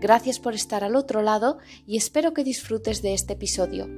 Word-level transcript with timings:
Gracias 0.00 0.38
por 0.38 0.54
estar 0.54 0.84
al 0.84 0.96
otro 0.96 1.22
lado 1.22 1.58
y 1.86 1.96
espero 1.96 2.34
que 2.34 2.44
disfrutes 2.44 3.02
de 3.02 3.14
este 3.14 3.34
episodio. 3.34 3.88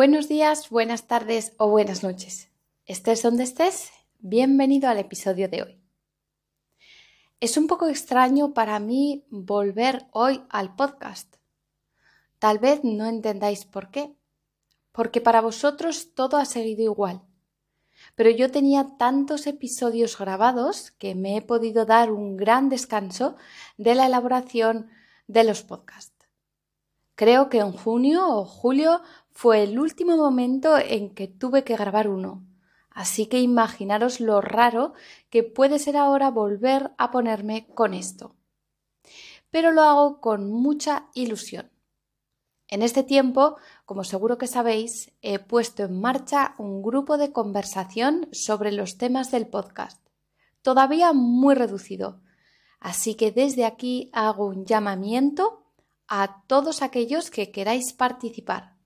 Buenos 0.00 0.28
días, 0.28 0.70
buenas 0.70 1.06
tardes 1.08 1.52
o 1.58 1.68
buenas 1.68 2.02
noches. 2.02 2.48
Estés 2.86 3.22
donde 3.22 3.44
estés, 3.44 3.90
bienvenido 4.18 4.88
al 4.88 4.96
episodio 4.98 5.46
de 5.46 5.62
hoy. 5.62 5.79
Es 7.40 7.56
un 7.56 7.68
poco 7.68 7.88
extraño 7.88 8.52
para 8.52 8.78
mí 8.80 9.24
volver 9.30 10.06
hoy 10.12 10.44
al 10.50 10.76
podcast. 10.76 11.36
Tal 12.38 12.58
vez 12.58 12.84
no 12.84 13.06
entendáis 13.06 13.64
por 13.64 13.90
qué. 13.90 14.14
Porque 14.92 15.22
para 15.22 15.40
vosotros 15.40 16.12
todo 16.14 16.36
ha 16.36 16.44
seguido 16.44 16.82
igual. 16.82 17.22
Pero 18.14 18.28
yo 18.28 18.50
tenía 18.50 18.98
tantos 18.98 19.46
episodios 19.46 20.18
grabados 20.18 20.90
que 20.90 21.14
me 21.14 21.38
he 21.38 21.40
podido 21.40 21.86
dar 21.86 22.12
un 22.12 22.36
gran 22.36 22.68
descanso 22.68 23.36
de 23.78 23.94
la 23.94 24.04
elaboración 24.04 24.90
de 25.26 25.44
los 25.44 25.62
podcasts. 25.62 26.28
Creo 27.14 27.48
que 27.48 27.60
en 27.60 27.72
junio 27.72 28.28
o 28.28 28.44
julio 28.44 29.00
fue 29.30 29.62
el 29.62 29.78
último 29.78 30.18
momento 30.18 30.76
en 30.76 31.14
que 31.14 31.26
tuve 31.26 31.64
que 31.64 31.76
grabar 31.76 32.06
uno 32.06 32.49
Así 32.90 33.26
que 33.26 33.40
imaginaros 33.40 34.20
lo 34.20 34.40
raro 34.40 34.94
que 35.30 35.42
puede 35.42 35.78
ser 35.78 35.96
ahora 35.96 36.30
volver 36.30 36.92
a 36.98 37.10
ponerme 37.10 37.68
con 37.74 37.94
esto. 37.94 38.34
Pero 39.50 39.72
lo 39.72 39.82
hago 39.82 40.20
con 40.20 40.50
mucha 40.50 41.08
ilusión. 41.14 41.70
En 42.68 42.82
este 42.82 43.02
tiempo, 43.02 43.56
como 43.84 44.04
seguro 44.04 44.38
que 44.38 44.46
sabéis, 44.46 45.12
he 45.22 45.40
puesto 45.40 45.82
en 45.82 46.00
marcha 46.00 46.54
un 46.56 46.82
grupo 46.82 47.18
de 47.18 47.32
conversación 47.32 48.28
sobre 48.30 48.70
los 48.70 48.96
temas 48.96 49.32
del 49.32 49.48
podcast, 49.48 50.00
todavía 50.62 51.12
muy 51.12 51.56
reducido. 51.56 52.20
Así 52.78 53.16
que 53.16 53.32
desde 53.32 53.64
aquí 53.64 54.08
hago 54.12 54.46
un 54.46 54.66
llamamiento 54.66 55.64
a 56.06 56.44
todos 56.46 56.82
aquellos 56.82 57.30
que 57.30 57.50
queráis 57.50 57.92
participar. 57.92 58.79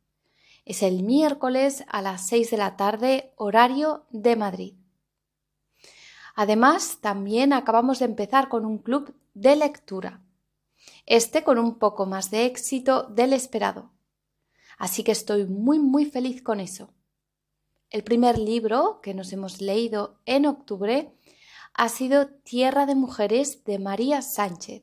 Es 0.64 0.82
el 0.82 1.02
miércoles 1.02 1.84
a 1.88 2.00
las 2.00 2.26
6 2.28 2.50
de 2.50 2.56
la 2.56 2.76
tarde, 2.76 3.32
horario 3.36 4.06
de 4.10 4.36
Madrid. 4.36 4.74
Además, 6.34 6.98
también 7.00 7.52
acabamos 7.52 7.98
de 7.98 8.06
empezar 8.06 8.48
con 8.48 8.64
un 8.64 8.78
club 8.78 9.14
de 9.34 9.56
lectura. 9.56 10.22
Este 11.06 11.44
con 11.44 11.58
un 11.58 11.78
poco 11.78 12.06
más 12.06 12.30
de 12.30 12.46
éxito 12.46 13.04
del 13.04 13.32
esperado. 13.32 13.92
Así 14.78 15.04
que 15.04 15.12
estoy 15.12 15.44
muy 15.44 15.78
muy 15.78 16.06
feliz 16.06 16.42
con 16.42 16.60
eso. 16.60 16.90
El 17.90 18.02
primer 18.02 18.38
libro 18.38 19.00
que 19.02 19.14
nos 19.14 19.32
hemos 19.32 19.60
leído 19.60 20.18
en 20.24 20.46
octubre 20.46 21.14
ha 21.74 21.88
sido 21.88 22.26
Tierra 22.28 22.86
de 22.86 22.94
Mujeres 22.94 23.64
de 23.64 23.78
María 23.78 24.22
Sánchez. 24.22 24.82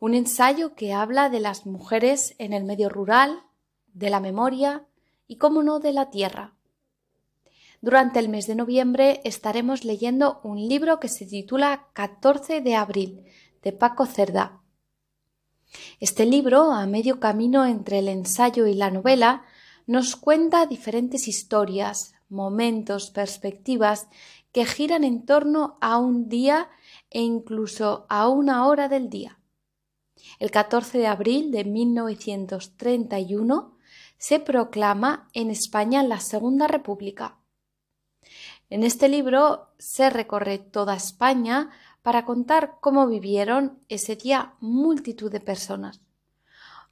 Un 0.00 0.14
ensayo 0.14 0.74
que 0.74 0.92
habla 0.92 1.30
de 1.30 1.40
las 1.40 1.66
mujeres 1.66 2.34
en 2.38 2.52
el 2.52 2.64
medio 2.64 2.88
rural, 2.88 3.45
de 3.96 4.10
la 4.10 4.20
memoria 4.20 4.86
y, 5.26 5.36
como 5.36 5.62
no, 5.62 5.80
de 5.80 5.92
la 5.92 6.10
tierra. 6.10 6.54
Durante 7.80 8.18
el 8.18 8.28
mes 8.28 8.46
de 8.46 8.54
noviembre 8.54 9.22
estaremos 9.24 9.84
leyendo 9.84 10.40
un 10.44 10.68
libro 10.68 11.00
que 11.00 11.08
se 11.08 11.24
titula 11.24 11.88
14 11.94 12.60
de 12.60 12.74
abril, 12.74 13.24
de 13.62 13.72
Paco 13.72 14.04
Cerda. 14.06 14.60
Este 15.98 16.26
libro, 16.26 16.72
a 16.72 16.84
medio 16.86 17.18
camino 17.20 17.64
entre 17.64 18.00
el 18.00 18.08
ensayo 18.08 18.66
y 18.66 18.74
la 18.74 18.90
novela, 18.90 19.44
nos 19.86 20.16
cuenta 20.16 20.66
diferentes 20.66 21.26
historias, 21.26 22.12
momentos, 22.28 23.10
perspectivas 23.10 24.08
que 24.52 24.66
giran 24.66 25.04
en 25.04 25.24
torno 25.24 25.78
a 25.80 25.96
un 25.98 26.28
día 26.28 26.68
e 27.10 27.22
incluso 27.22 28.04
a 28.08 28.28
una 28.28 28.66
hora 28.66 28.88
del 28.88 29.08
día. 29.08 29.38
El 30.38 30.50
14 30.50 30.98
de 30.98 31.06
abril 31.06 31.50
de 31.50 31.64
1931 31.64 33.75
se 34.18 34.40
proclama 34.40 35.28
en 35.32 35.50
España 35.50 36.02
la 36.02 36.20
Segunda 36.20 36.66
República. 36.66 37.38
En 38.70 38.82
este 38.82 39.08
libro 39.08 39.72
se 39.78 40.10
recorre 40.10 40.58
toda 40.58 40.96
España 40.96 41.70
para 42.02 42.24
contar 42.24 42.78
cómo 42.80 43.06
vivieron 43.06 43.80
ese 43.88 44.16
día 44.16 44.54
multitud 44.60 45.30
de 45.30 45.40
personas. 45.40 46.00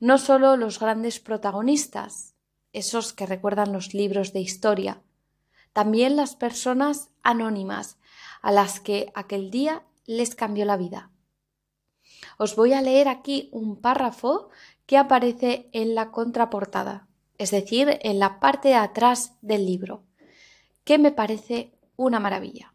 No 0.01 0.19
solo 0.19 0.57
los 0.57 0.79
grandes 0.79 1.19
protagonistas, 1.19 2.35
esos 2.73 3.13
que 3.13 3.27
recuerdan 3.27 3.73
los 3.73 3.95
libros 3.95 4.33
de 4.33 4.41
historia, 4.41 5.03
también 5.73 6.17
las 6.17 6.37
personas 6.37 7.11
anónimas 7.23 7.99
a 8.43 8.53
las 8.53 8.81
que 8.81 9.11
aquel 9.15 9.51
día 9.51 9.85
les 10.05 10.35
cambió 10.35 10.65
la 10.65 10.77
vida. 10.77 11.11
Os 12.39 12.55
voy 12.55 12.73
a 12.75 12.83
leer 12.83 13.09
aquí 13.09 13.49
un 13.53 13.81
párrafo 13.81 14.51
que 14.87 14.99
aparece 14.99 15.71
en 15.73 15.95
la 15.95 16.11
contraportada 16.11 17.09
es 17.45 17.51
decir, 17.51 17.99
en 18.01 18.19
la 18.19 18.41
parte 18.41 18.69
de 18.69 18.75
atrás 18.75 19.35
del 19.43 19.67
libro, 19.67 20.03
que 20.83 20.97
me 20.97 21.13
parece 21.13 21.75
una 21.95 22.19
maravilla. 22.19 22.73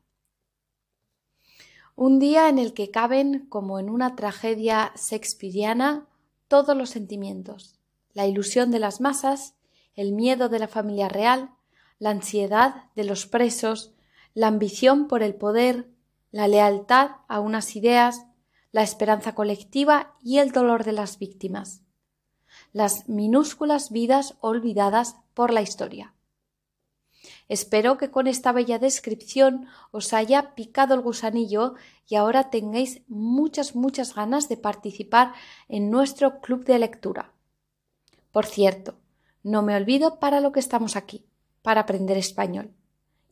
Un 1.96 2.19
día 2.19 2.50
en 2.50 2.59
el 2.59 2.75
que 2.75 2.91
caben, 2.91 3.47
como 3.50 3.80
en 3.80 3.90
una 3.90 4.16
tragedia 4.16 4.94
shakespeariana, 4.96 6.07
todos 6.47 6.78
los 6.78 6.91
sentimientos, 6.91 7.80
la 8.13 8.28
ilusión 8.28 8.69
de 8.69 8.78
las 8.78 9.02
masas, 9.02 9.56
el 9.96 10.12
miedo 10.12 10.50
de 10.50 10.59
la 10.59 10.68
familia 10.68 11.09
real, 11.09 11.50
la 11.97 12.12
ansiedad 12.12 12.91
de 12.96 13.06
los 13.06 13.25
presos, 13.25 13.96
la 14.36 14.47
ambición 14.47 15.07
por 15.07 15.24
el 15.24 15.34
poder, 15.34 15.90
la 16.30 16.47
lealtad 16.47 17.09
a 17.28 17.40
unas 17.40 17.75
ideas, 17.75 18.28
la 18.72 18.84
esperanza 18.84 19.34
colectiva 19.34 20.16
y 20.22 20.38
el 20.38 20.51
dolor 20.51 20.84
de 20.84 20.91
las 20.91 21.18
víctimas 21.18 21.81
las 22.74 23.07
minúsculas 23.09 23.91
vidas 23.91 24.35
olvidadas 24.41 25.18
por 25.34 25.52
la 25.52 25.62
historia. 25.62 26.13
Espero 27.47 27.97
que 27.97 28.12
con 28.12 28.28
esta 28.28 28.52
bella 28.52 28.80
descripción 28.80 29.68
os 29.91 30.13
haya 30.13 30.56
picado 30.56 30.94
el 30.94 31.02
gusanillo 31.02 31.75
y 32.07 32.16
ahora 32.16 32.50
tengáis 32.50 33.02
muchas, 33.07 33.75
muchas 33.75 34.16
ganas 34.16 34.50
de 34.50 34.57
participar 34.57 35.34
en 35.68 35.90
nuestro 35.90 36.41
club 36.41 36.63
de 36.63 36.80
lectura. 36.80 37.34
Por 38.31 38.46
cierto, 38.46 39.00
no 39.44 39.62
me 39.63 39.75
olvido 39.75 40.19
para 40.19 40.41
lo 40.41 40.51
que 40.51 40.59
estamos 40.59 40.96
aquí, 40.96 41.25
para 41.62 41.81
aprender 41.81 42.18
español. 42.18 42.74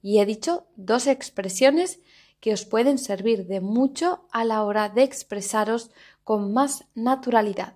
Y 0.02 0.20
he 0.20 0.26
dicho 0.26 0.68
dos 0.76 1.08
expresiones 1.08 2.00
que 2.40 2.54
os 2.54 2.66
pueden 2.66 2.98
servir 2.98 3.46
de 3.48 3.62
mucho 3.62 4.28
a 4.32 4.46
la 4.46 4.64
hora 4.64 4.90
de 4.90 5.04
expresaros 5.04 5.92
con 6.24 6.54
más 6.54 6.86
naturalidad. 6.94 7.76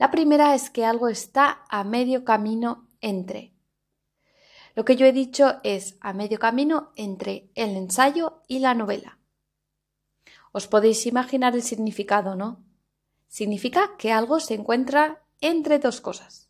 La 0.00 0.10
primera 0.10 0.54
es 0.54 0.70
que 0.70 0.86
algo 0.86 1.08
está 1.08 1.62
a 1.68 1.84
medio 1.84 2.24
camino 2.24 2.88
entre. 3.02 3.52
Lo 4.74 4.86
que 4.86 4.96
yo 4.96 5.04
he 5.04 5.12
dicho 5.12 5.60
es 5.62 5.98
a 6.00 6.14
medio 6.14 6.38
camino 6.38 6.90
entre 6.96 7.50
el 7.54 7.76
ensayo 7.76 8.40
y 8.48 8.60
la 8.60 8.72
novela. 8.72 9.18
Os 10.52 10.66
podéis 10.68 11.04
imaginar 11.04 11.54
el 11.54 11.62
significado, 11.62 12.34
¿no? 12.34 12.64
Significa 13.28 13.98
que 13.98 14.10
algo 14.10 14.40
se 14.40 14.54
encuentra 14.54 15.22
entre 15.42 15.78
dos 15.78 16.00
cosas. 16.00 16.48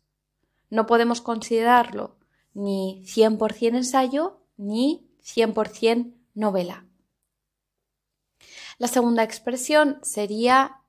No 0.69 0.85
podemos 0.85 1.19
considerarlo 1.19 2.15
ni 2.53 3.03
100% 3.03 3.75
ensayo 3.75 4.45
ni 4.55 5.11
100% 5.25 6.13
novela. 6.35 6.85
La 8.77 8.87
segunda 8.87 9.23
expresión 9.23 9.99
sería 10.03 10.83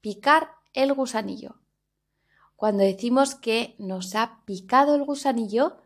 picar 0.00 0.52
el 0.74 0.92
gusanillo. 0.94 1.63
Cuando 2.56 2.84
decimos 2.84 3.34
que 3.34 3.74
nos 3.78 4.14
ha 4.14 4.42
picado 4.44 4.94
el 4.94 5.04
gusanillo, 5.04 5.76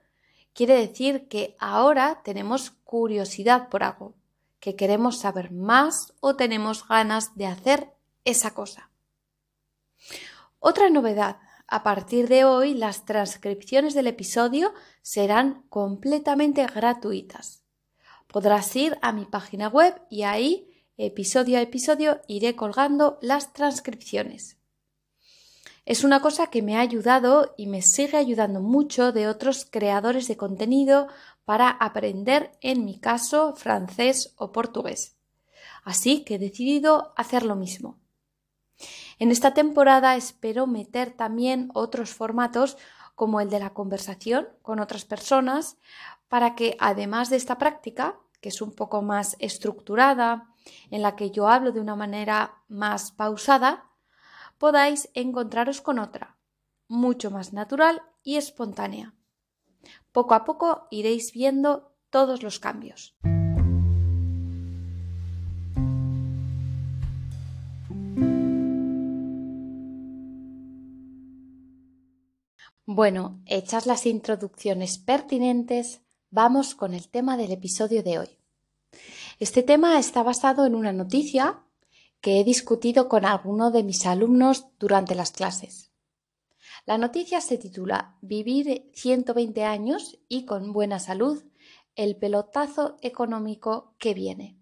quiere 0.53 0.75
decir 0.75 1.29
que 1.29 1.57
ahora 1.59 2.21
tenemos 2.25 2.71
curiosidad 2.85 3.69
por 3.69 3.83
algo, 3.83 4.15
que 4.61 4.77
queremos 4.77 5.19
saber 5.19 5.51
más 5.51 6.13
o 6.21 6.37
tenemos 6.37 6.87
ganas 6.87 7.37
de 7.37 7.47
hacer 7.47 7.93
esa 8.25 8.55
cosa. 8.55 8.91
Otra 10.59 10.91
novedad 10.91 11.39
a 11.67 11.83
partir 11.83 12.29
de 12.29 12.45
hoy 12.45 12.75
las 12.75 13.05
transcripciones 13.05 13.95
del 13.95 14.07
episodio 14.07 14.73
serán 15.03 15.65
completamente 15.69 16.67
gratuitas. 16.67 17.63
Podrás 18.27 18.75
ir 18.75 18.99
a 19.01 19.13
mi 19.13 19.25
página 19.25 19.69
web 19.69 19.95
y 20.11 20.23
ahí, 20.23 20.71
episodio 20.97 21.59
a 21.59 21.63
episodio, 21.63 22.21
iré 22.27 22.57
colgando 22.57 23.19
las 23.23 23.53
transcripciones. 23.53 24.58
Es 25.89 26.05
una 26.05 26.21
cosa 26.21 26.49
que 26.49 26.61
me 26.61 26.77
ha 26.77 26.81
ayudado 26.81 27.55
y 27.57 27.67
me 27.67 27.81
sigue 27.81 28.19
ayudando 28.19 28.61
mucho 28.61 29.11
de 29.11 29.27
otros 29.27 29.65
creadores 29.65 30.29
de 30.29 30.37
contenido 30.37 31.09
para 31.47 31.71
aprender, 31.71 32.53
en 32.61 32.85
mi 32.85 33.01
caso, 33.01 33.55
francés 33.57 34.35
o 34.37 34.53
portugués. 34.53 35.17
Así 35.85 36.25
que 36.25 36.35
he 36.35 36.39
decidido 36.39 37.15
hacer 37.17 37.43
lo 37.43 37.57
mismo. 37.57 37.99
En 39.19 39.31
esta 39.31 39.55
temporada 39.55 40.15
espero 40.17 40.67
meter 40.67 41.13
también 41.13 41.71
otros 41.73 42.11
formatos 42.11 42.77
como 43.15 43.41
el 43.41 43.49
de 43.49 43.59
la 43.59 43.73
conversación 43.73 44.47
con 44.61 44.81
otras 44.81 45.07
personas 45.07 45.79
para 46.29 46.55
que 46.55 46.77
además 46.81 47.31
de 47.31 47.37
esta 47.37 47.57
práctica, 47.57 48.19
que 48.43 48.51
es 48.51 48.61
un 48.61 48.73
poco 48.73 49.01
más 49.01 49.37
estructurada, 49.39 50.53
en 50.91 51.01
la 51.01 51.17
que 51.17 51.31
yo 51.31 51.49
hablo 51.49 51.73
de 51.73 51.81
una 51.81 51.97
manera 51.97 52.57
más 52.69 53.11
pausada, 53.11 53.89
podáis 54.59 55.09
encontraros 55.15 55.81
con 55.81 55.99
otra, 55.99 56.37
mucho 56.89 57.31
más 57.31 57.53
natural 57.53 58.03
y 58.23 58.37
espontánea. 58.37 59.15
Poco 60.13 60.35
a 60.35 60.45
poco 60.45 60.89
iréis 60.91 61.33
viendo 61.33 61.95
todos 62.11 62.43
los 62.43 62.59
cambios. 62.59 63.17
Bueno, 72.91 73.43
hechas 73.45 73.87
las 73.87 74.07
introducciones 74.07 74.99
pertinentes, 74.99 76.01
vamos 76.31 76.75
con 76.75 76.95
el 76.95 77.09
tema 77.09 77.37
del 77.37 77.53
episodio 77.53 78.03
de 78.03 78.19
hoy. 78.19 78.29
Este 79.39 79.63
tema 79.63 79.99
está 79.99 80.23
basado 80.23 80.65
en 80.65 80.75
una 80.75 80.93
noticia 80.93 81.63
que 82.21 82.41
he 82.41 82.45
discutido 82.45 83.09
con 83.09 83.25
alguno 83.25 83.71
de 83.71 83.83
mis 83.83 84.07
alumnos 84.07 84.67
durante 84.79 85.15
las 85.15 85.33
clases. 85.33 85.93
La 86.85 86.99
noticia 86.99 87.41
se 87.41 87.59
titula 87.59 88.17
Vivir 88.21 88.91
120 88.95 89.65
años 89.65 90.19
y 90.29 90.45
con 90.45 90.73
buena 90.73 90.99
salud, 90.99 91.45
el 91.95 92.17
pelotazo 92.17 92.97
económico 93.03 93.95
que 93.99 94.15
viene. 94.15 94.59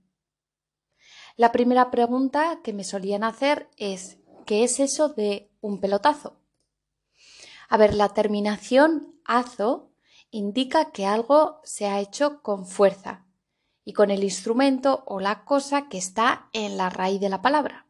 La 1.36 1.52
primera 1.52 1.90
pregunta 1.90 2.60
que 2.64 2.72
me 2.72 2.84
solían 2.84 3.22
hacer 3.22 3.68
es 3.76 4.18
¿qué 4.46 4.64
es 4.64 4.80
eso 4.80 5.10
de 5.10 5.50
un 5.60 5.80
pelotazo? 5.80 6.40
A 7.68 7.76
ver, 7.76 7.94
la 7.94 8.08
terminación 8.10 9.20
azo 9.24 9.92
indica 10.30 10.92
que 10.92 11.04
algo 11.04 11.60
se 11.64 11.86
ha 11.86 12.00
hecho 12.00 12.42
con 12.42 12.66
fuerza 12.66 13.25
y 13.86 13.92
con 13.92 14.10
el 14.10 14.24
instrumento 14.24 15.04
o 15.06 15.20
la 15.20 15.44
cosa 15.44 15.88
que 15.88 15.96
está 15.96 16.50
en 16.52 16.76
la 16.76 16.90
raíz 16.90 17.20
de 17.20 17.28
la 17.28 17.40
palabra. 17.40 17.86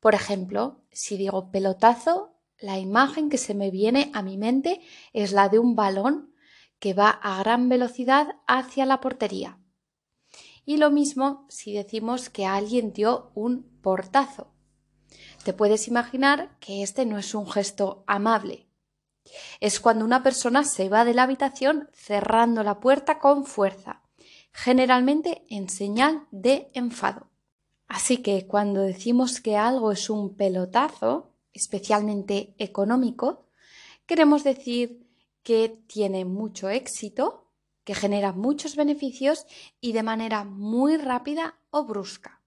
Por 0.00 0.14
ejemplo, 0.14 0.84
si 0.92 1.16
digo 1.16 1.50
pelotazo, 1.50 2.36
la 2.58 2.78
imagen 2.78 3.30
que 3.30 3.38
se 3.38 3.54
me 3.54 3.70
viene 3.70 4.10
a 4.12 4.22
mi 4.22 4.36
mente 4.36 4.82
es 5.14 5.32
la 5.32 5.48
de 5.48 5.58
un 5.58 5.74
balón 5.74 6.34
que 6.78 6.92
va 6.92 7.08
a 7.08 7.38
gran 7.38 7.70
velocidad 7.70 8.36
hacia 8.46 8.84
la 8.84 9.00
portería. 9.00 9.58
Y 10.66 10.76
lo 10.76 10.90
mismo 10.90 11.46
si 11.48 11.72
decimos 11.72 12.28
que 12.28 12.44
alguien 12.44 12.92
dio 12.92 13.32
un 13.34 13.80
portazo. 13.80 14.52
Te 15.42 15.54
puedes 15.54 15.88
imaginar 15.88 16.58
que 16.60 16.82
este 16.82 17.06
no 17.06 17.16
es 17.16 17.34
un 17.34 17.50
gesto 17.50 18.04
amable, 18.06 18.68
es 19.60 19.80
cuando 19.80 20.04
una 20.04 20.22
persona 20.22 20.64
se 20.64 20.90
va 20.90 21.06
de 21.06 21.14
la 21.14 21.22
habitación 21.22 21.88
cerrando 21.94 22.62
la 22.62 22.80
puerta 22.80 23.18
con 23.18 23.46
fuerza, 23.46 24.02
generalmente 24.64 25.44
en 25.50 25.68
señal 25.68 26.26
de 26.32 26.68
enfado. 26.74 27.30
Así 27.86 28.16
que 28.18 28.48
cuando 28.48 28.82
decimos 28.82 29.40
que 29.40 29.56
algo 29.56 29.92
es 29.92 30.10
un 30.10 30.34
pelotazo, 30.34 31.32
especialmente 31.52 32.56
económico, 32.58 33.46
queremos 34.04 34.42
decir 34.42 35.06
que 35.44 35.68
tiene 35.86 36.24
mucho 36.24 36.68
éxito, 36.70 37.46
que 37.84 37.94
genera 37.94 38.32
muchos 38.32 38.74
beneficios 38.74 39.46
y 39.80 39.92
de 39.92 40.02
manera 40.02 40.42
muy 40.42 40.96
rápida 40.96 41.60
o 41.70 41.84
brusca 41.84 42.42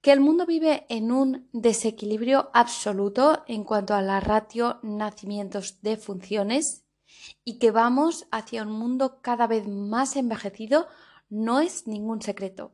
que 0.00 0.12
el 0.12 0.20
mundo 0.20 0.46
vive 0.46 0.86
en 0.88 1.10
un 1.10 1.48
desequilibrio 1.52 2.50
absoluto 2.54 3.42
en 3.48 3.64
cuanto 3.64 3.94
a 3.94 4.02
la 4.02 4.20
ratio 4.20 4.78
nacimientos 4.82 5.82
de 5.82 5.96
funciones 5.96 6.84
y 7.44 7.58
que 7.58 7.70
vamos 7.70 8.26
hacia 8.30 8.62
un 8.62 8.72
mundo 8.72 9.20
cada 9.22 9.46
vez 9.46 9.66
más 9.66 10.16
envejecido 10.16 10.88
no 11.28 11.60
es 11.60 11.86
ningún 11.86 12.22
secreto. 12.22 12.72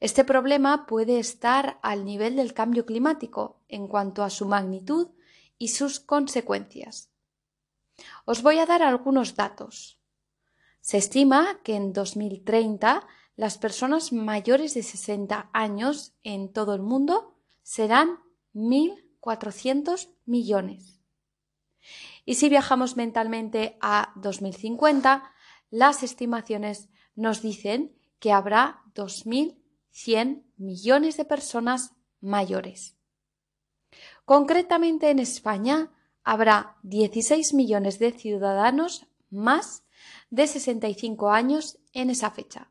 Este 0.00 0.24
problema 0.24 0.86
puede 0.86 1.18
estar 1.18 1.78
al 1.82 2.04
nivel 2.04 2.36
del 2.36 2.52
cambio 2.52 2.84
climático 2.84 3.60
en 3.68 3.88
cuanto 3.88 4.22
a 4.22 4.30
su 4.30 4.46
magnitud 4.46 5.08
y 5.58 5.68
sus 5.68 6.00
consecuencias. 6.00 7.10
Os 8.24 8.42
voy 8.42 8.58
a 8.58 8.66
dar 8.66 8.82
algunos 8.82 9.36
datos. 9.36 9.98
Se 10.80 10.98
estima 10.98 11.60
que 11.62 11.76
en 11.76 11.92
2030 11.92 13.06
las 13.36 13.58
personas 13.58 14.12
mayores 14.12 14.74
de 14.74 14.82
60 14.82 15.50
años 15.52 16.14
en 16.22 16.52
todo 16.52 16.74
el 16.74 16.82
mundo 16.82 17.34
serán 17.62 18.20
1.400 18.52 20.10
millones. 20.26 20.93
Y 22.24 22.34
si 22.34 22.48
viajamos 22.48 22.96
mentalmente 22.96 23.76
a 23.80 24.12
2050, 24.16 25.30
las 25.70 26.02
estimaciones 26.02 26.88
nos 27.14 27.42
dicen 27.42 27.96
que 28.18 28.32
habrá 28.32 28.82
2.100 28.94 30.44
millones 30.56 31.16
de 31.16 31.24
personas 31.24 31.92
mayores. 32.20 32.96
Concretamente 34.24 35.10
en 35.10 35.18
España 35.18 35.92
habrá 36.22 36.76
16 36.82 37.52
millones 37.54 37.98
de 37.98 38.12
ciudadanos 38.12 39.06
más 39.30 39.84
de 40.30 40.46
65 40.46 41.30
años 41.30 41.78
en 41.92 42.10
esa 42.10 42.30
fecha 42.30 42.70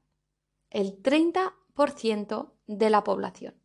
el 0.74 1.02
30% 1.02 2.52
de 2.66 2.90
la 2.90 3.04
población. 3.04 3.63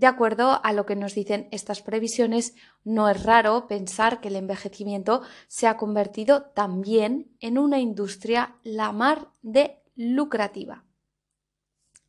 De 0.00 0.06
acuerdo 0.06 0.64
a 0.64 0.72
lo 0.72 0.86
que 0.86 0.96
nos 0.96 1.14
dicen 1.14 1.46
estas 1.50 1.82
previsiones, 1.82 2.54
no 2.84 3.10
es 3.10 3.22
raro 3.22 3.68
pensar 3.68 4.22
que 4.22 4.28
el 4.28 4.36
envejecimiento 4.36 5.20
se 5.46 5.66
ha 5.66 5.76
convertido 5.76 6.44
también 6.54 7.36
en 7.38 7.58
una 7.58 7.80
industria 7.80 8.56
la 8.62 8.92
mar 8.92 9.28
de 9.42 9.82
lucrativa. 9.96 10.84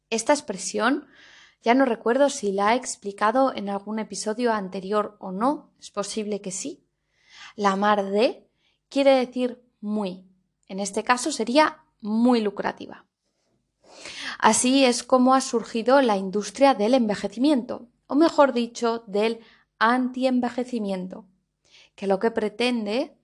Esta 0.10 0.32
expresión 0.32 1.06
ya 1.64 1.74
no 1.74 1.84
recuerdo 1.84 2.30
si 2.30 2.54
la 2.54 2.74
he 2.74 2.78
explicado 2.78 3.54
en 3.54 3.68
algún 3.68 4.00
episodio 4.00 4.54
anterior 4.54 5.18
o 5.20 5.34
no, 5.34 5.74
es 5.78 5.92
posible 5.92 6.40
que 6.40 6.52
sí. 6.52 6.88
La 7.58 7.76
mar 7.76 8.06
de 8.06 8.50
quiere 8.88 9.16
decir 9.16 9.62
muy, 9.82 10.30
en 10.70 10.80
este 10.80 11.04
caso 11.04 11.34
sería 11.34 11.84
muy 12.00 12.40
lucrativa. 12.40 13.06
Así 14.42 14.86
es 14.86 15.04
como 15.04 15.36
ha 15.36 15.42
surgido 15.42 16.02
la 16.02 16.18
industria 16.18 16.74
del 16.74 16.96
envejecimiento, 16.96 17.90
o 18.08 18.16
mejor 18.16 18.54
dicho, 18.54 19.04
del 19.06 19.40
anti-envejecimiento, 19.78 21.28
que 21.94 22.08
lo 22.08 22.18
que 22.18 22.32
pretende, 22.32 23.16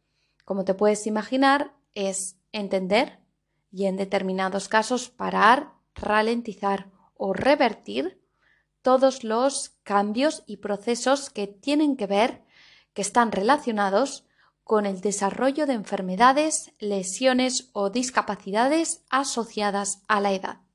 como 0.46 0.64
te 0.64 0.76
puedes 0.76 1.08
imaginar, 1.08 1.74
es 1.96 2.38
entender 2.52 3.20
y 3.72 3.88
en 3.88 3.98
determinados 3.98 4.70
casos 4.70 5.10
parar, 5.10 5.74
ralentizar 5.96 6.92
o 7.16 7.34
revertir 7.34 8.22
todos 8.84 9.24
los 9.24 9.70
cambios 9.82 10.44
y 10.46 10.58
procesos 10.58 11.32
que 11.32 11.48
tienen 11.48 11.98
que 11.98 12.06
ver, 12.06 12.44
que 12.94 13.02
están 13.02 13.32
relacionados 13.32 14.28
con 14.64 14.86
el 14.86 15.02
desarrollo 15.02 15.66
de 15.66 15.74
enfermedades, 15.74 16.74
lesiones 16.78 17.72
o 17.74 17.90
discapacidades 17.90 19.04
asociadas 19.10 20.04
a 20.08 20.22
la 20.22 20.34
edad. 20.34 20.67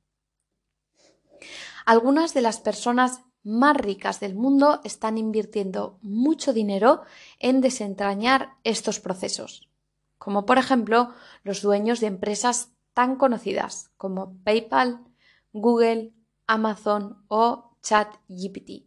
Algunas 1.85 2.35
de 2.35 2.41
las 2.43 2.61
personas 2.61 3.23
más 3.43 3.77
ricas 3.77 4.21
del 4.21 4.35
mundo 4.35 4.81
están 4.85 5.19
invirtiendo 5.19 5.99
mucho 6.03 6.53
dinero 6.53 7.03
en 7.39 7.61
desentrañar 7.61 8.55
estos 8.62 9.01
procesos, 9.01 9.69
como 10.19 10.47
por 10.47 10.59
ejemplo 10.59 11.12
los 11.43 11.62
dueños 11.62 12.01
de 12.01 12.07
empresas 12.07 12.71
tan 12.95 13.17
conocidas 13.17 13.91
como 13.97 14.37
PayPal, 14.45 15.01
Google, 15.53 16.12
Amazon 16.47 17.25
o 17.29 17.77
ChatGPT. 17.83 18.87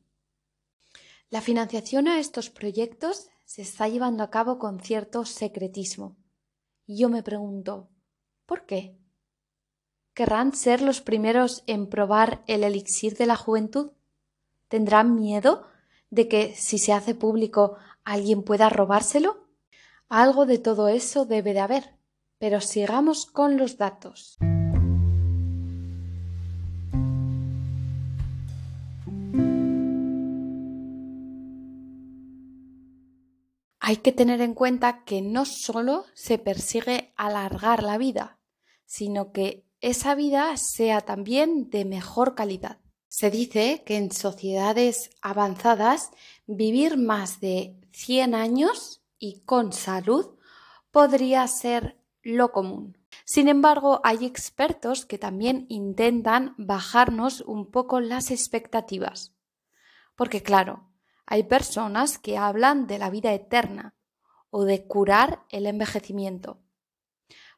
La 1.30 1.42
financiación 1.42 2.08
a 2.08 2.20
estos 2.20 2.50
proyectos 2.50 3.30
se 3.44 3.62
está 3.62 3.88
llevando 3.88 4.24
a 4.24 4.30
cabo 4.30 4.58
con 4.58 4.80
cierto 4.80 5.26
secretismo. 5.26 6.16
Y 6.86 6.98
yo 7.00 7.10
me 7.10 7.24
pregunto, 7.24 7.90
¿por 8.46 8.66
qué? 8.66 8.98
¿Querrán 10.16 10.56
ser 10.56 10.82
los 10.82 11.02
primeros 11.02 11.66
en 11.68 11.88
probar 11.88 12.42
el 12.48 12.64
elixir 12.64 13.18
de 13.18 13.26
la 13.26 13.36
juventud? 13.36 13.92
¿Tendrán 14.70 15.14
miedo 15.14 15.68
de 16.10 16.30
que 16.30 16.56
si 16.56 16.78
se 16.78 16.94
hace 16.94 17.16
público 17.16 17.76
alguien 18.06 18.42
pueda 18.42 18.70
robárselo? 18.70 19.50
Algo 20.08 20.46
de 20.46 20.58
todo 20.58 20.88
eso 20.88 21.26
debe 21.26 21.54
de 21.54 21.60
haber, 21.60 21.98
pero 22.38 22.62
sigamos 22.62 23.26
con 23.26 23.58
los 23.58 23.78
datos. 23.78 24.38
Hay 33.82 33.98
que 33.98 34.14
tener 34.14 34.40
en 34.40 34.54
cuenta 34.54 35.04
que 35.04 35.22
no 35.22 35.44
solo 35.44 36.06
se 36.14 36.38
persigue 36.38 37.12
alargar 37.18 37.84
la 37.84 37.98
vida, 37.98 38.40
sino 38.86 39.34
que 39.34 39.65
esa 39.82 40.16
vida 40.16 40.56
sea 40.58 41.02
también 41.02 41.70
de 41.70 41.86
mejor 41.86 42.36
calidad. 42.36 42.80
Se 43.08 43.32
dice 43.32 43.84
que 43.86 43.98
en 43.98 44.12
sociedades 44.12 45.10
avanzadas 45.22 46.12
vivir 46.48 46.98
más 46.98 47.40
de 47.40 47.80
100 47.92 48.36
años 48.36 49.02
y 49.20 49.42
con 49.42 49.72
salud 49.72 50.38
podría 50.92 51.48
ser 51.48 51.98
lo 52.24 52.52
común. 52.52 52.98
Sin 53.24 53.48
embargo, 53.48 54.02
hay 54.04 54.26
expertos 54.26 55.06
que 55.06 55.18
también 55.18 55.66
intentan 55.70 56.56
bajarnos 56.58 57.42
un 57.42 57.72
poco 57.72 58.00
las 58.00 58.32
expectativas. 58.32 59.34
Porque 60.16 60.42
claro, 60.42 60.90
hay 61.26 61.44
personas 61.44 62.18
que 62.18 62.38
hablan 62.38 62.88
de 62.88 63.00
la 63.00 63.10
vida 63.10 63.34
eterna 63.34 63.96
o 64.50 64.64
de 64.64 64.86
curar 64.86 65.46
el 65.50 65.66
envejecimiento. 65.68 66.60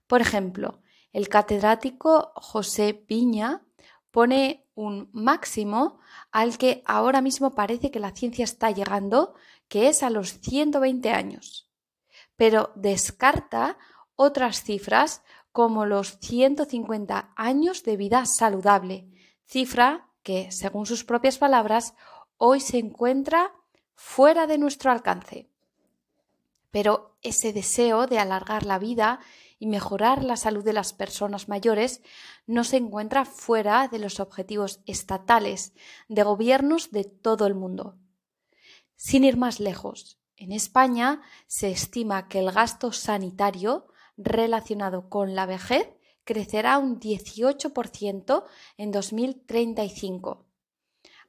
Por 0.07 0.21
ejemplo, 0.21 0.81
el 1.13 1.29
catedrático 1.29 2.31
José 2.35 2.93
Piña 2.93 3.63
pone 4.11 4.65
un 4.75 5.09
máximo 5.11 5.99
al 6.31 6.57
que 6.57 6.83
ahora 6.85 7.21
mismo 7.21 7.55
parece 7.55 7.91
que 7.91 7.99
la 7.99 8.11
ciencia 8.11 8.43
está 8.43 8.71
llegando, 8.71 9.33
que 9.67 9.87
es 9.87 10.03
a 10.03 10.09
los 10.09 10.39
120 10.39 11.11
años, 11.11 11.69
pero 12.35 12.71
descarta 12.75 13.77
otras 14.15 14.63
cifras 14.63 15.23
como 15.51 15.85
los 15.85 16.19
150 16.19 17.33
años 17.35 17.83
de 17.83 17.97
vida 17.97 18.25
saludable, 18.25 19.07
cifra 19.45 20.07
que, 20.21 20.51
según 20.51 20.85
sus 20.85 21.03
propias 21.03 21.37
palabras, 21.37 21.95
hoy 22.37 22.59
se 22.59 22.77
encuentra 22.77 23.53
fuera 23.95 24.45
de 24.45 24.57
nuestro 24.57 24.91
alcance. 24.91 25.49
Pero 26.69 27.17
ese 27.23 27.53
deseo 27.53 28.07
de 28.07 28.19
alargar 28.19 28.65
la 28.65 28.77
vida 28.77 29.19
y 29.59 29.67
mejorar 29.67 30.23
la 30.23 30.37
salud 30.37 30.63
de 30.63 30.73
las 30.73 30.93
personas 30.93 31.49
mayores 31.49 32.01
no 32.45 32.63
se 32.63 32.77
encuentra 32.77 33.25
fuera 33.25 33.87
de 33.87 33.99
los 33.99 34.19
objetivos 34.19 34.81
estatales 34.85 35.73
de 36.07 36.23
gobiernos 36.23 36.91
de 36.91 37.03
todo 37.03 37.47
el 37.47 37.55
mundo. 37.55 37.97
Sin 38.95 39.23
ir 39.23 39.37
más 39.37 39.59
lejos, 39.59 40.19
en 40.35 40.51
España 40.51 41.21
se 41.47 41.69
estima 41.71 42.27
que 42.27 42.39
el 42.39 42.51
gasto 42.51 42.91
sanitario 42.91 43.87
relacionado 44.17 45.09
con 45.09 45.35
la 45.35 45.45
vejez 45.45 45.89
crecerá 46.23 46.77
un 46.77 46.99
18% 46.99 48.43
en 48.77 48.91
2035 48.91 50.47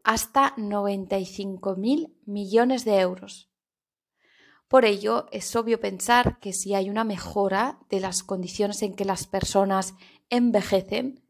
hasta 0.02 0.56
95.000 0.56 2.14
millones 2.25 2.85
de 2.85 2.99
euros. 3.00 3.50
Por 4.68 4.84
ello, 4.84 5.26
es 5.32 5.56
obvio 5.56 5.80
pensar 5.80 6.38
que 6.40 6.52
si 6.52 6.75
hay 6.75 6.90
una 6.90 7.02
mejora 7.02 7.78
de 7.88 8.00
las 8.00 8.22
condiciones 8.22 8.82
en 8.82 8.94
que 8.94 9.06
las 9.06 9.26
personas 9.26 9.94
envejecen, 10.28 11.25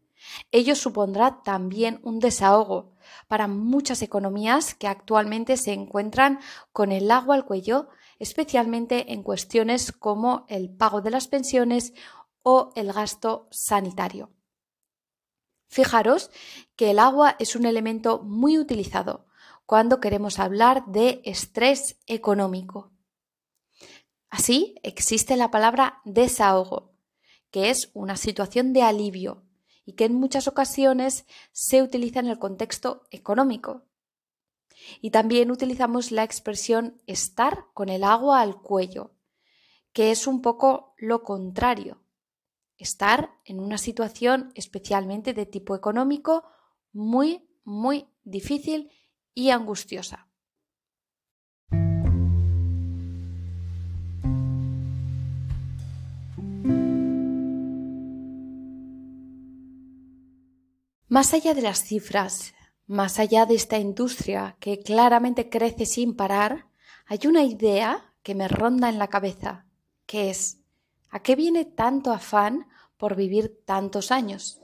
ello 0.50 0.75
supondrá 0.75 1.42
también 1.45 2.00
un 2.02 2.18
desahogo 2.18 2.92
para 3.28 3.47
muchas 3.47 4.02
economías 4.02 4.75
que 4.75 4.88
actualmente 4.88 5.57
se 5.57 5.73
encuentran 5.73 6.40
con 6.73 6.90
el 6.90 7.11
agua 7.12 7.37
al 7.37 7.45
cuello, 7.45 7.88
especialmente 8.18 9.12
en 9.12 9.23
cuestiones 9.23 9.92
como 9.92 10.45
el 10.49 10.68
pago 10.71 11.00
de 11.00 11.11
las 11.11 11.28
pensiones 11.28 11.95
o 12.42 12.73
el 12.75 12.92
gasto 12.92 13.47
sanitario. 13.50 14.33
Fijaros 15.68 16.30
que 16.75 16.90
el 16.90 16.99
agua 16.99 17.37
es 17.38 17.54
un 17.54 17.66
elemento 17.66 18.21
muy 18.23 18.59
utilizado 18.59 19.26
cuando 19.66 20.00
queremos 20.00 20.38
hablar 20.38 20.87
de 20.87 21.21
estrés 21.25 21.99
económico. 22.07 22.98
Así 24.29 24.75
existe 24.83 25.37
la 25.37 25.51
palabra 25.51 26.01
desahogo, 26.05 26.93
que 27.51 27.71
es 27.71 27.91
una 27.95 28.17
situación 28.17 28.73
de 28.73 28.83
alivio 28.83 29.43
y 29.85 29.93
que 29.93 30.05
en 30.05 30.15
muchas 30.15 30.49
ocasiones 30.49 31.25
se 31.53 31.83
utiliza 31.83 32.21
en 32.21 32.27
el 32.27 32.39
contexto 32.39 33.05
económico. 33.11 33.85
Y 35.01 35.11
también 35.11 35.51
utilizamos 35.51 36.13
la 36.13 36.25
expresión 36.25 37.01
estar 37.07 37.65
con 37.75 37.89
el 37.89 38.05
agua 38.05 38.41
al 38.41 38.61
cuello, 38.61 39.13
que 39.93 40.11
es 40.11 40.27
un 40.27 40.43
poco 40.43 40.95
lo 40.99 41.23
contrario 41.23 42.01
estar 42.79 43.35
en 43.45 43.61
una 43.61 43.77
situación 43.77 44.53
especialmente 44.55 45.35
de 45.35 45.47
tipo 45.47 45.75
económico 45.75 46.45
muy, 46.93 47.47
muy 47.65 48.09
difícil 48.23 48.91
y 49.35 49.51
angustiosa. 49.51 50.28
Más 61.19 61.35
allá 61.35 61.53
de 61.53 61.63
las 61.63 61.83
cifras, 61.83 62.55
más 62.87 63.19
allá 63.19 63.45
de 63.45 63.57
esta 63.57 63.77
industria 63.77 64.57
que 64.61 64.79
claramente 64.79 65.51
crece 65.51 65.85
sin 65.85 66.15
parar, 66.15 66.69
hay 67.07 67.19
una 67.27 67.43
idea 67.43 68.15
que 68.23 68.37
me 68.37 68.47
ronda 68.47 68.89
en 68.89 69.01
la 69.01 69.09
cabeza, 69.09 69.67
que 70.07 70.31
es 70.31 70.61
¿A 71.11 71.21
qué 71.21 71.35
viene 71.35 71.65
tanto 71.65 72.13
afán 72.13 72.69
por 72.97 73.17
vivir 73.17 73.65
tantos 73.65 74.13
años? 74.13 74.61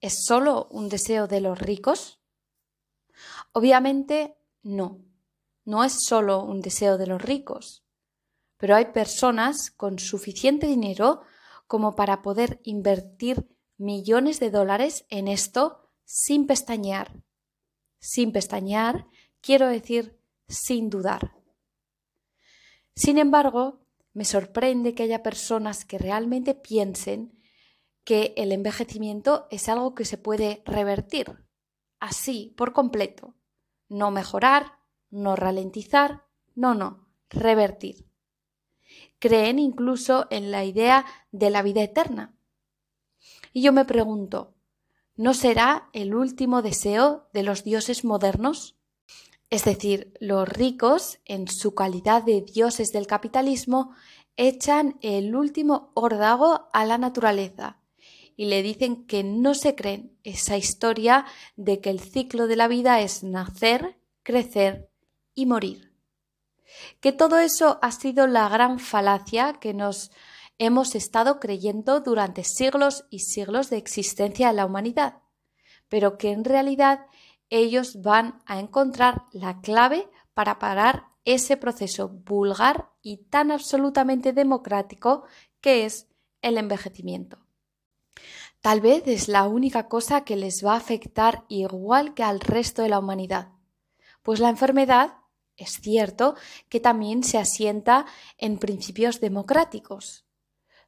¿Es 0.00 0.24
solo 0.24 0.66
un 0.72 0.88
deseo 0.88 1.28
de 1.28 1.40
los 1.40 1.56
ricos? 1.56 2.18
Obviamente 3.52 4.36
no, 4.64 5.04
no 5.64 5.84
es 5.84 6.04
solo 6.04 6.42
un 6.42 6.62
deseo 6.62 6.98
de 6.98 7.06
los 7.06 7.22
ricos, 7.22 7.84
pero 8.56 8.74
hay 8.74 8.86
personas 8.86 9.70
con 9.70 10.00
suficiente 10.00 10.66
dinero 10.66 11.20
como 11.68 11.94
para 11.94 12.22
poder 12.22 12.58
invertir 12.64 13.55
millones 13.78 14.40
de 14.40 14.50
dólares 14.50 15.06
en 15.10 15.28
esto 15.28 15.90
sin 16.04 16.46
pestañear. 16.46 17.12
Sin 17.98 18.32
pestañear 18.32 19.06
quiero 19.40 19.68
decir 19.68 20.18
sin 20.48 20.90
dudar. 20.90 21.36
Sin 22.94 23.18
embargo, 23.18 23.86
me 24.12 24.24
sorprende 24.24 24.94
que 24.94 25.02
haya 25.02 25.22
personas 25.22 25.84
que 25.84 25.98
realmente 25.98 26.54
piensen 26.54 27.38
que 28.04 28.32
el 28.36 28.52
envejecimiento 28.52 29.48
es 29.50 29.68
algo 29.68 29.94
que 29.94 30.04
se 30.04 30.16
puede 30.16 30.62
revertir, 30.64 31.44
así, 31.98 32.54
por 32.56 32.72
completo. 32.72 33.34
No 33.88 34.10
mejorar, 34.10 34.78
no 35.10 35.36
ralentizar, 35.36 36.24
no, 36.54 36.74
no, 36.74 37.08
revertir. 37.28 38.08
Creen 39.18 39.58
incluso 39.58 40.28
en 40.30 40.50
la 40.50 40.64
idea 40.64 41.04
de 41.32 41.50
la 41.50 41.62
vida 41.62 41.82
eterna. 41.82 42.35
Y 43.56 43.62
yo 43.62 43.72
me 43.72 43.86
pregunto, 43.86 44.52
¿no 45.16 45.32
será 45.32 45.88
el 45.94 46.14
último 46.14 46.60
deseo 46.60 47.30
de 47.32 47.42
los 47.42 47.64
dioses 47.64 48.04
modernos? 48.04 48.76
Es 49.48 49.64
decir, 49.64 50.12
los 50.20 50.46
ricos, 50.46 51.20
en 51.24 51.48
su 51.48 51.74
calidad 51.74 52.22
de 52.22 52.42
dioses 52.42 52.88
del 52.88 53.06
capitalismo, 53.06 53.94
echan 54.36 54.98
el 55.00 55.34
último 55.34 55.90
órdago 55.94 56.68
a 56.74 56.84
la 56.84 56.98
naturaleza 56.98 57.80
y 58.36 58.44
le 58.44 58.62
dicen 58.62 59.06
que 59.06 59.24
no 59.24 59.54
se 59.54 59.74
creen 59.74 60.18
esa 60.22 60.58
historia 60.58 61.24
de 61.56 61.80
que 61.80 61.88
el 61.88 62.00
ciclo 62.00 62.48
de 62.48 62.56
la 62.56 62.68
vida 62.68 63.00
es 63.00 63.24
nacer, 63.24 63.96
crecer 64.22 64.90
y 65.34 65.46
morir. 65.46 65.94
Que 67.00 67.10
todo 67.10 67.38
eso 67.38 67.78
ha 67.80 67.90
sido 67.90 68.26
la 68.26 68.50
gran 68.50 68.78
falacia 68.78 69.54
que 69.54 69.72
nos 69.72 70.10
hemos 70.58 70.94
estado 70.94 71.38
creyendo 71.40 72.00
durante 72.00 72.44
siglos 72.44 73.04
y 73.10 73.20
siglos 73.20 73.70
de 73.70 73.76
existencia 73.76 74.48
de 74.48 74.54
la 74.54 74.66
humanidad, 74.66 75.22
pero 75.88 76.18
que 76.18 76.32
en 76.32 76.44
realidad 76.44 77.06
ellos 77.50 78.02
van 78.02 78.42
a 78.46 78.58
encontrar 78.58 79.24
la 79.32 79.60
clave 79.60 80.08
para 80.34 80.58
parar 80.58 81.08
ese 81.24 81.56
proceso 81.56 82.08
vulgar 82.08 82.90
y 83.02 83.18
tan 83.28 83.50
absolutamente 83.50 84.32
democrático 84.32 85.24
que 85.60 85.84
es 85.84 86.08
el 86.42 86.58
envejecimiento. 86.58 87.38
Tal 88.60 88.80
vez 88.80 89.06
es 89.06 89.28
la 89.28 89.44
única 89.44 89.88
cosa 89.88 90.24
que 90.24 90.36
les 90.36 90.64
va 90.64 90.74
a 90.74 90.78
afectar 90.78 91.44
igual 91.48 92.14
que 92.14 92.22
al 92.22 92.40
resto 92.40 92.82
de 92.82 92.88
la 92.88 92.98
humanidad, 92.98 93.52
pues 94.22 94.40
la 94.40 94.48
enfermedad 94.48 95.18
es 95.56 95.80
cierto 95.80 96.34
que 96.68 96.80
también 96.80 97.22
se 97.22 97.38
asienta 97.38 98.06
en 98.38 98.58
principios 98.58 99.20
democráticos, 99.20 100.26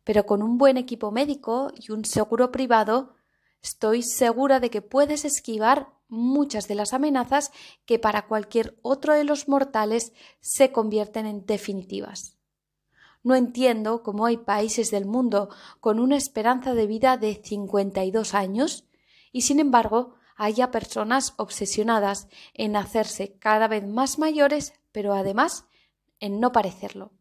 pero 0.09 0.25
con 0.25 0.43
un 0.43 0.57
buen 0.57 0.79
equipo 0.79 1.11
médico 1.11 1.71
y 1.77 1.93
un 1.93 2.07
seguro 2.07 2.51
privado 2.51 3.15
estoy 3.61 4.03
segura 4.03 4.59
de 4.59 4.71
que 4.71 4.81
puedes 4.81 5.27
esquivar 5.27 5.91
muchas 6.09 6.67
de 6.67 6.75
las 6.75 6.95
amenazas 6.95 7.53
que 7.85 7.99
para 7.99 8.27
cualquier 8.27 8.79
otro 8.81 9.13
de 9.13 9.25
los 9.25 9.49
mortales 9.49 10.15
se 10.41 10.73
convierten 10.73 11.27
en 11.27 11.45
definitivas. 11.45 12.39
No 13.23 13.35
entiendo 13.35 14.03
cómo 14.03 14.25
hay 14.25 14.39
países 14.39 14.91
del 14.91 15.05
mundo 15.05 15.51
con 15.79 16.01
una 16.01 16.17
esperanza 16.17 16.73
de 16.73 16.87
vida 16.87 17.19
de 17.19 17.43
52 17.45 18.33
años 18.33 18.87
y 19.31 19.43
sin 19.43 19.61
embargo 19.61 20.15
haya 20.37 20.71
personas 20.71 21.35
obsesionadas 21.37 22.29
en 22.55 22.77
hacerse 22.77 23.37
cada 23.39 23.69
vez 23.69 23.87
más 23.87 24.19
mayores, 24.19 24.73
pero 24.91 25.13
además 25.13 25.67
en 26.19 26.41
no 26.41 26.51
parecerlo. 26.51 27.13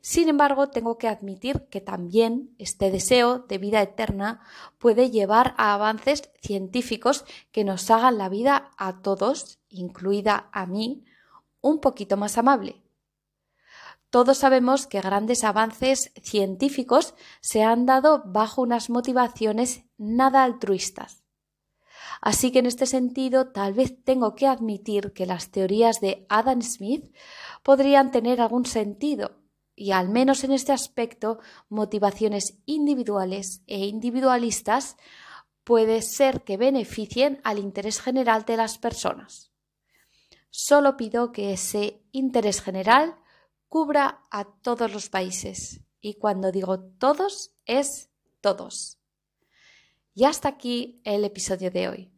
Sin 0.00 0.28
embargo, 0.28 0.68
tengo 0.68 0.98
que 0.98 1.08
admitir 1.08 1.66
que 1.70 1.80
también 1.80 2.54
este 2.58 2.90
deseo 2.90 3.38
de 3.40 3.58
vida 3.58 3.80
eterna 3.80 4.40
puede 4.78 5.10
llevar 5.10 5.54
a 5.56 5.74
avances 5.74 6.30
científicos 6.42 7.24
que 7.52 7.64
nos 7.64 7.90
hagan 7.90 8.18
la 8.18 8.28
vida 8.28 8.70
a 8.76 9.00
todos, 9.00 9.58
incluida 9.68 10.48
a 10.52 10.66
mí, 10.66 11.04
un 11.60 11.80
poquito 11.80 12.16
más 12.16 12.36
amable. 12.36 12.82
Todos 14.10 14.38
sabemos 14.38 14.86
que 14.86 15.00
grandes 15.00 15.42
avances 15.42 16.12
científicos 16.22 17.14
se 17.40 17.64
han 17.64 17.86
dado 17.86 18.22
bajo 18.26 18.62
unas 18.62 18.90
motivaciones 18.90 19.84
nada 19.96 20.44
altruistas. 20.44 21.24
Así 22.20 22.52
que 22.52 22.60
en 22.60 22.66
este 22.66 22.86
sentido 22.86 23.48
tal 23.48 23.74
vez 23.74 24.04
tengo 24.04 24.34
que 24.34 24.46
admitir 24.46 25.12
que 25.14 25.26
las 25.26 25.50
teorías 25.50 26.00
de 26.00 26.26
Adam 26.28 26.62
Smith 26.62 27.12
podrían 27.62 28.10
tener 28.12 28.40
algún 28.40 28.66
sentido, 28.66 29.43
y 29.76 29.92
al 29.92 30.08
menos 30.08 30.42
en 30.44 30.52
este 30.52 30.72
aspecto, 30.72 31.38
motivaciones 31.68 32.58
individuales 32.66 33.62
e 33.66 33.86
individualistas 33.86 34.96
puede 35.64 36.00
ser 36.02 36.44
que 36.44 36.56
beneficien 36.56 37.40
al 37.42 37.58
interés 37.58 38.00
general 38.00 38.44
de 38.44 38.56
las 38.56 38.78
personas. 38.78 39.50
Solo 40.50 40.96
pido 40.96 41.32
que 41.32 41.52
ese 41.52 42.00
interés 42.12 42.62
general 42.62 43.16
cubra 43.68 44.22
a 44.30 44.44
todos 44.44 44.92
los 44.92 45.08
países. 45.08 45.80
Y 46.00 46.14
cuando 46.14 46.52
digo 46.52 46.78
todos, 46.80 47.50
es 47.66 48.10
todos. 48.40 48.98
Y 50.14 50.26
hasta 50.26 50.48
aquí 50.48 51.00
el 51.02 51.24
episodio 51.24 51.72
de 51.72 51.88
hoy. 51.88 52.12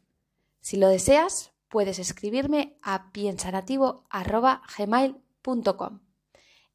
Si 0.61 0.77
lo 0.77 0.89
deseas, 0.89 1.53
puedes 1.69 1.99
escribirme 1.99 2.79
a 2.83 3.11
piensanativo.gmail.com. 3.13 6.06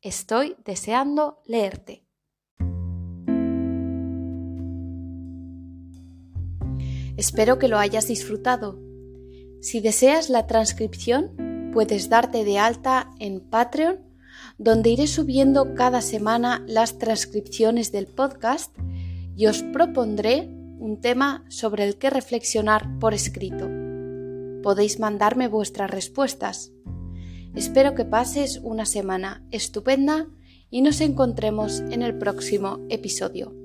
Estoy 0.03 0.55
deseando 0.65 1.43
leerte. 1.45 2.03
Espero 7.17 7.59
que 7.59 7.67
lo 7.67 7.77
hayas 7.77 8.07
disfrutado. 8.07 8.79
Si 9.61 9.79
deseas 9.79 10.31
la 10.31 10.47
transcripción, 10.47 11.69
puedes 11.71 12.09
darte 12.09 12.43
de 12.43 12.57
alta 12.57 13.11
en 13.19 13.41
Patreon, 13.41 13.99
donde 14.57 14.89
iré 14.89 15.05
subiendo 15.05 15.75
cada 15.75 16.01
semana 16.01 16.65
las 16.65 16.97
transcripciones 16.97 17.91
del 17.91 18.07
podcast 18.07 18.75
y 19.35 19.45
os 19.45 19.61
propondré 19.61 20.49
un 20.79 20.99
tema 20.99 21.45
sobre 21.47 21.83
el 21.83 21.99
que 21.99 22.09
reflexionar 22.09 22.97
por 22.97 23.13
escrito. 23.13 23.69
Podéis 24.63 24.99
mandarme 24.99 25.47
vuestras 25.47 25.91
respuestas. 25.91 26.71
Espero 27.55 27.95
que 27.95 28.05
pases 28.05 28.59
una 28.63 28.85
semana 28.85 29.43
estupenda 29.51 30.27
y 30.69 30.81
nos 30.81 31.01
encontremos 31.01 31.81
en 31.91 32.01
el 32.01 32.17
próximo 32.17 32.79
episodio. 32.89 33.60